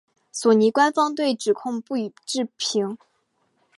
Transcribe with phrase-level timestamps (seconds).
[0.31, 2.97] 索尼官方对指控不予置评。